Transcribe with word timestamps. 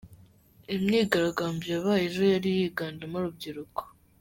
Imyigaragambyo 0.75 1.67
yabaye 1.75 2.01
ejo 2.09 2.21
yari 2.33 2.49
yiganjemo 2.57 3.15
urubyiruko. 3.19 3.81